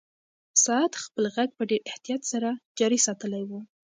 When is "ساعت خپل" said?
0.63-1.23